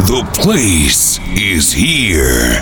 [0.00, 2.56] The place is here.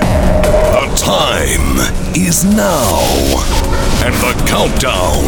[0.75, 1.79] The time
[2.19, 2.99] is now.
[4.03, 5.23] And the countdown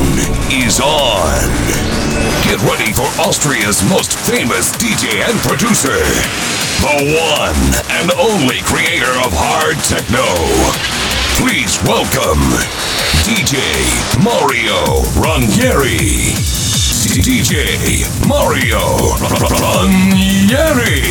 [0.50, 1.46] is on.
[2.50, 6.02] Get ready for Austria's most famous DJ and producer.
[6.82, 7.62] The one
[8.02, 10.26] and only creator of hard techno.
[11.38, 12.42] Please welcome
[13.22, 13.62] DJ
[14.18, 16.34] Mario Ranieri.
[17.22, 18.82] DJ Mario
[19.62, 21.10] Ranieri.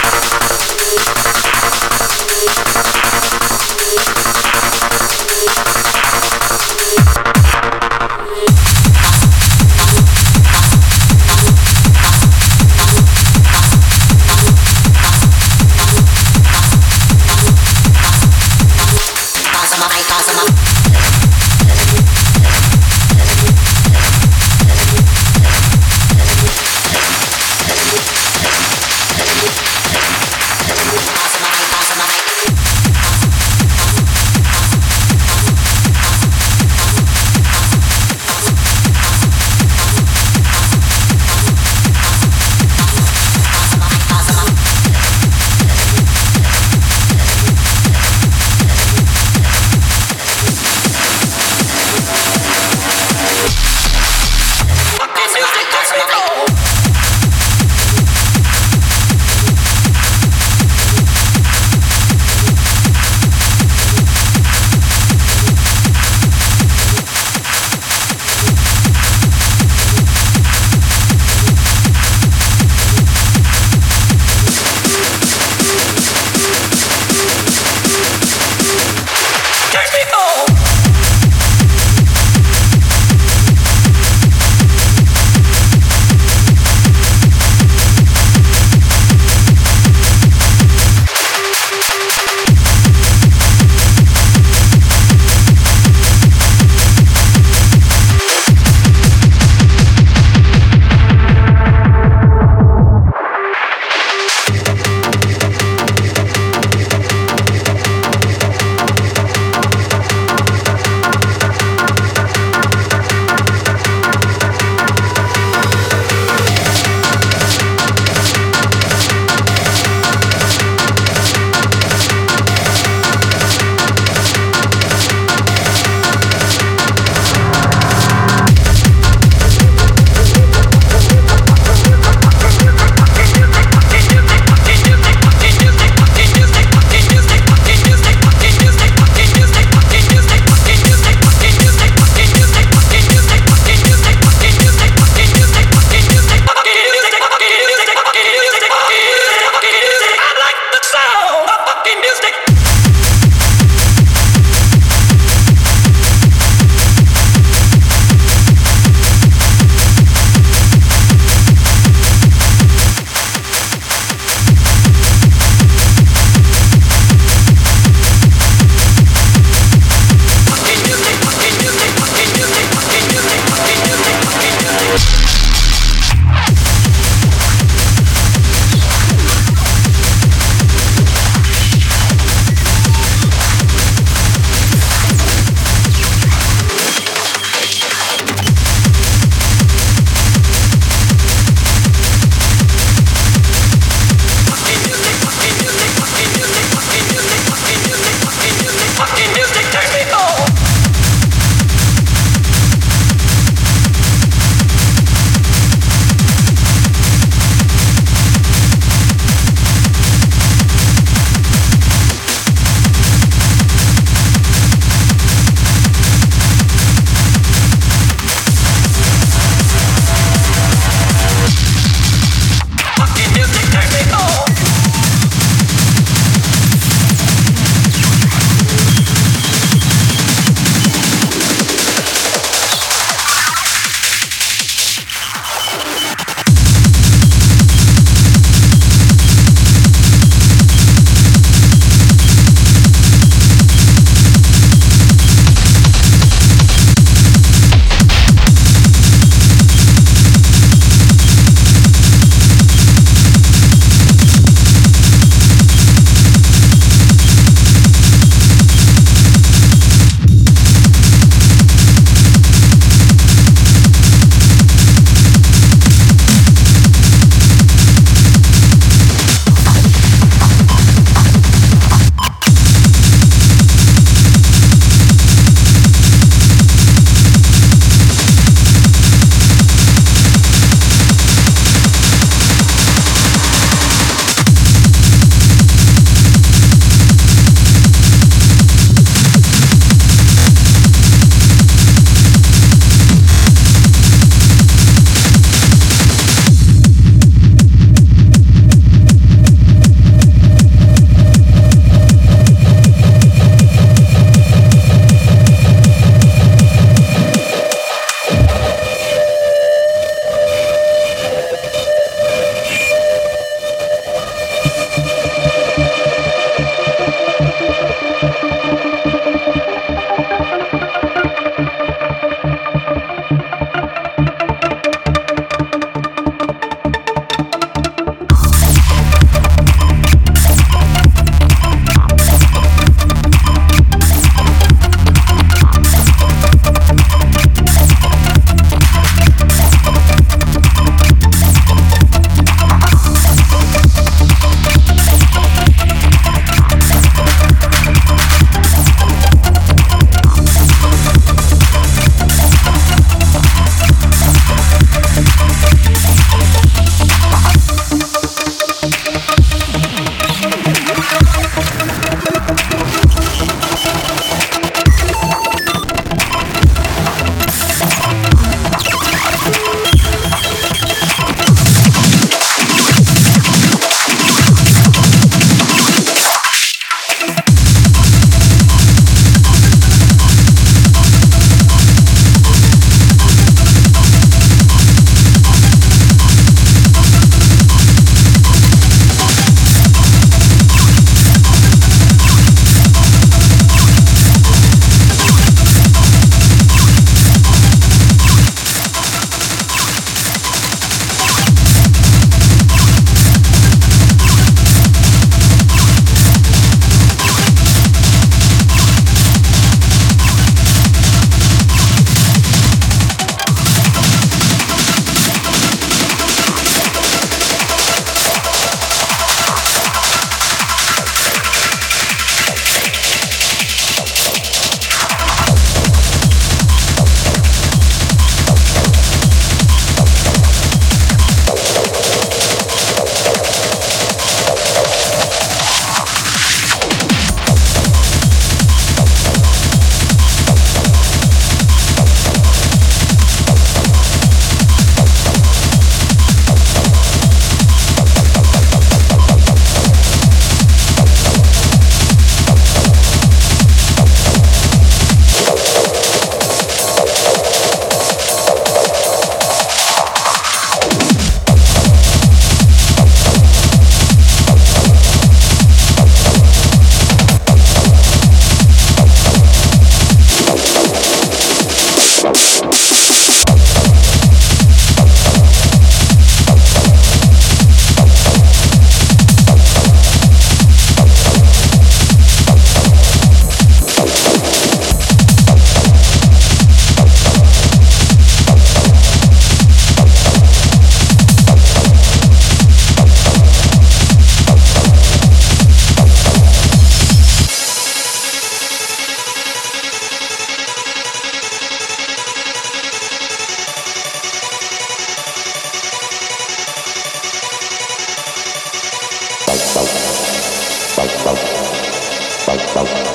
[512.73, 513.10] Bye.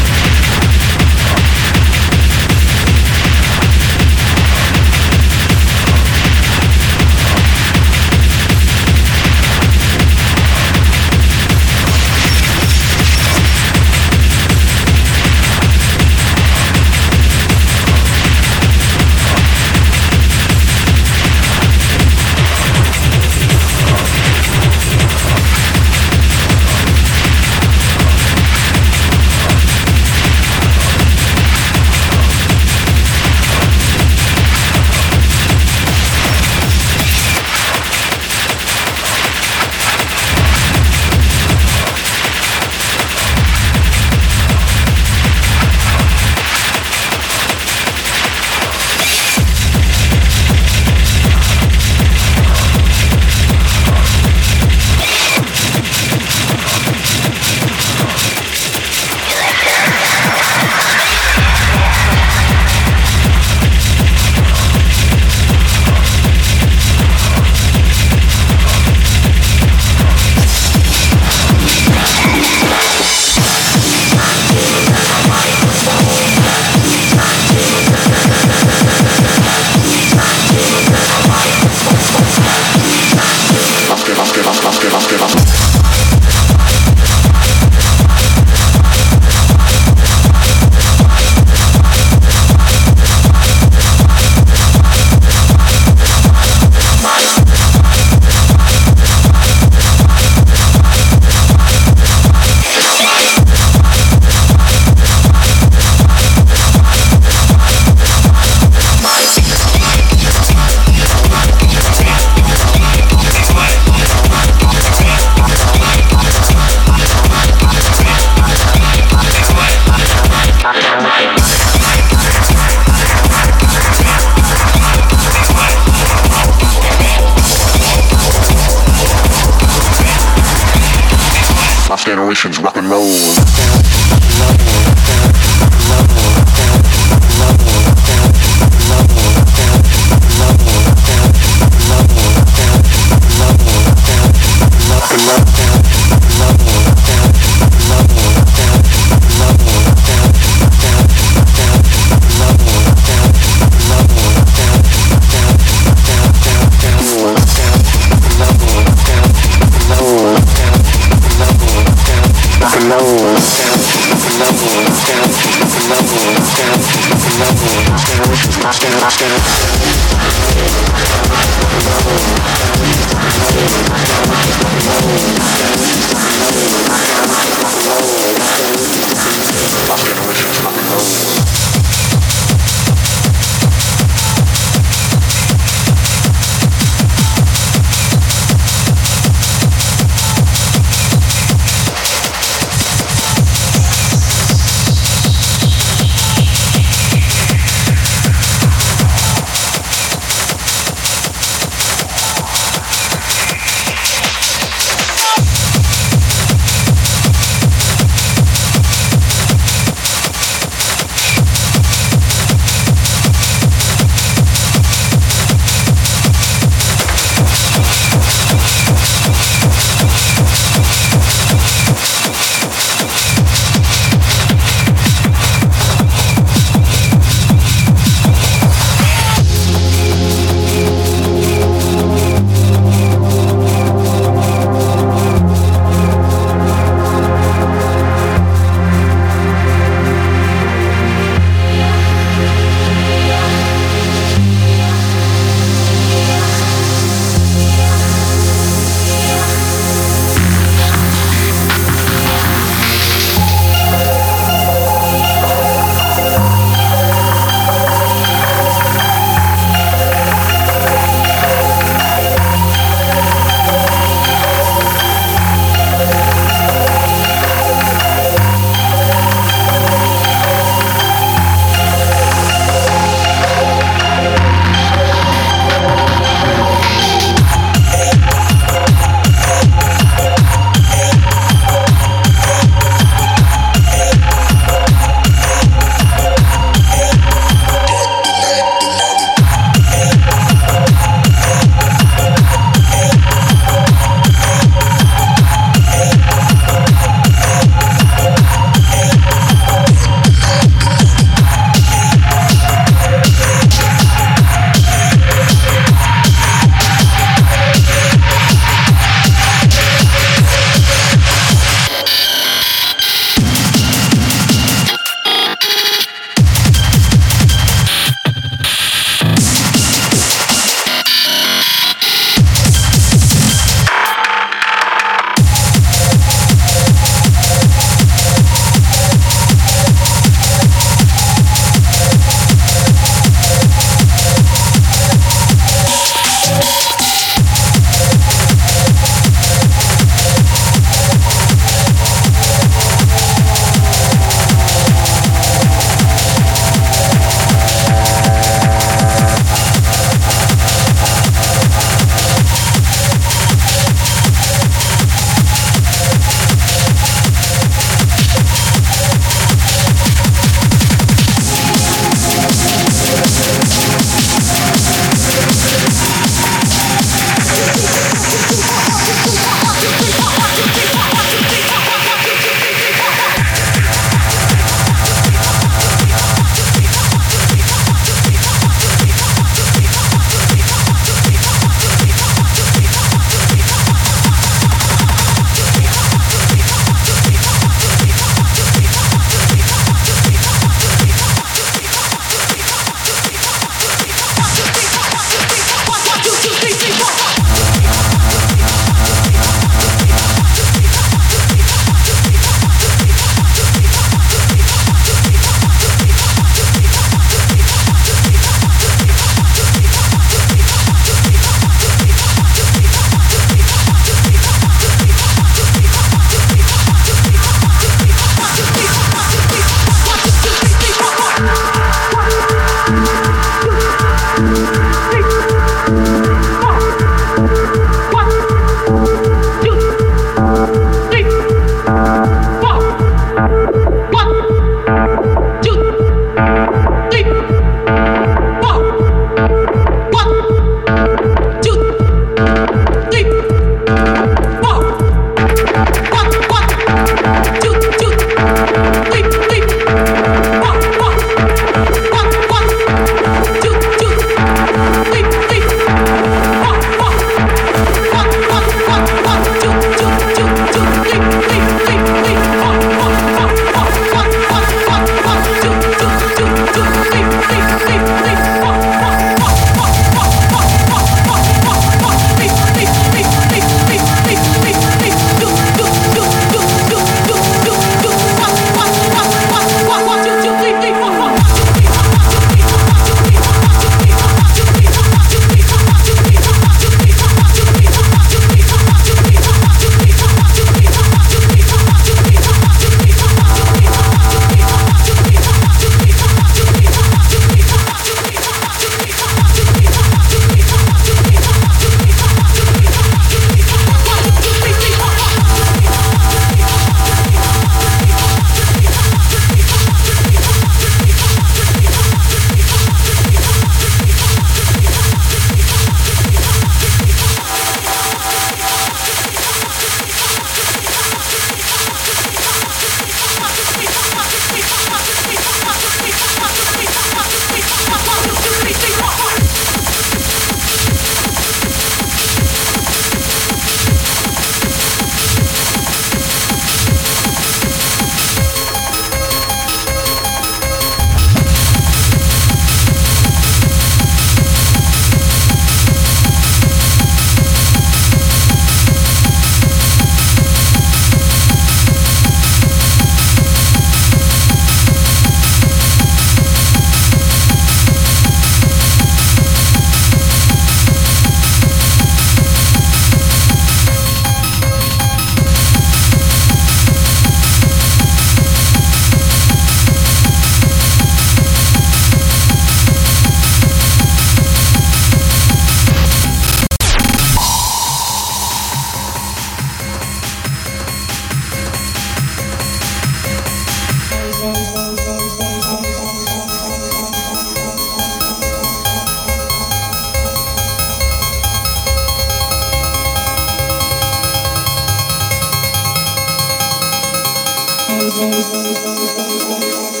[598.21, 600.00] フフフフ。